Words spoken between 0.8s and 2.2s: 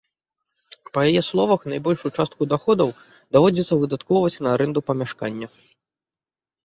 Па яе словах, найбольшую